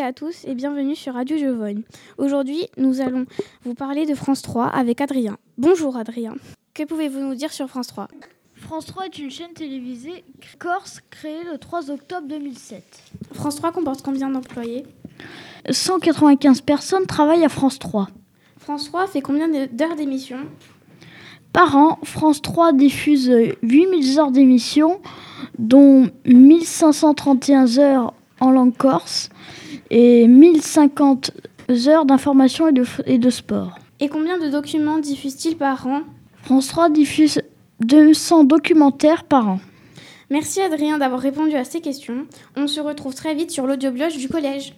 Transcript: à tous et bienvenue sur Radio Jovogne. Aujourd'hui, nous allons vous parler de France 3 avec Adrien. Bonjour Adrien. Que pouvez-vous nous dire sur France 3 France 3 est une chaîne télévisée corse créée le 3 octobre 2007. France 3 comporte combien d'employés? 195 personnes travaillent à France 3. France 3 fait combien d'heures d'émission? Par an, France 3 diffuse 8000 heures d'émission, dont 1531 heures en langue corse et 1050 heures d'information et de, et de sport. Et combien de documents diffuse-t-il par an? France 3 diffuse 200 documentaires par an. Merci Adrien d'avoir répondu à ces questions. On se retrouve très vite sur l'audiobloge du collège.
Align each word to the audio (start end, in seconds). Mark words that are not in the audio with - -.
à 0.00 0.12
tous 0.12 0.44
et 0.44 0.54
bienvenue 0.56 0.96
sur 0.96 1.14
Radio 1.14 1.38
Jovogne. 1.38 1.82
Aujourd'hui, 2.18 2.66
nous 2.78 3.00
allons 3.00 3.26
vous 3.64 3.74
parler 3.74 4.04
de 4.04 4.14
France 4.16 4.42
3 4.42 4.66
avec 4.66 5.00
Adrien. 5.00 5.38
Bonjour 5.56 5.96
Adrien. 5.96 6.34
Que 6.74 6.82
pouvez-vous 6.82 7.20
nous 7.20 7.36
dire 7.36 7.52
sur 7.52 7.68
France 7.68 7.86
3 7.86 8.08
France 8.56 8.86
3 8.86 9.06
est 9.06 9.18
une 9.18 9.30
chaîne 9.30 9.52
télévisée 9.52 10.24
corse 10.58 11.00
créée 11.10 11.44
le 11.44 11.58
3 11.58 11.92
octobre 11.92 12.26
2007. 12.26 12.82
France 13.34 13.56
3 13.56 13.70
comporte 13.70 14.02
combien 14.02 14.30
d'employés? 14.30 14.84
195 15.70 16.62
personnes 16.62 17.06
travaillent 17.06 17.44
à 17.44 17.48
France 17.48 17.78
3. 17.78 18.08
France 18.58 18.86
3 18.86 19.06
fait 19.06 19.20
combien 19.20 19.48
d'heures 19.48 19.94
d'émission? 19.94 20.38
Par 21.52 21.76
an, 21.76 22.00
France 22.02 22.42
3 22.42 22.72
diffuse 22.72 23.32
8000 23.62 24.18
heures 24.18 24.32
d'émission, 24.32 25.00
dont 25.58 26.10
1531 26.24 27.78
heures 27.78 28.12
en 28.40 28.50
langue 28.50 28.76
corse 28.76 29.28
et 29.90 30.26
1050 30.26 31.30
heures 31.86 32.04
d'information 32.04 32.68
et 32.68 32.72
de, 32.72 32.84
et 33.06 33.18
de 33.18 33.30
sport. 33.30 33.78
Et 34.00 34.08
combien 34.08 34.38
de 34.38 34.48
documents 34.48 34.98
diffuse-t-il 34.98 35.56
par 35.56 35.86
an? 35.86 36.02
France 36.42 36.68
3 36.68 36.90
diffuse 36.90 37.40
200 37.80 38.44
documentaires 38.44 39.24
par 39.24 39.48
an. 39.48 39.60
Merci 40.30 40.60
Adrien 40.60 40.98
d'avoir 40.98 41.20
répondu 41.20 41.54
à 41.54 41.64
ces 41.64 41.80
questions. 41.80 42.26
On 42.56 42.66
se 42.66 42.80
retrouve 42.80 43.14
très 43.14 43.34
vite 43.34 43.50
sur 43.50 43.66
l'audiobloge 43.66 44.16
du 44.16 44.28
collège. 44.28 44.74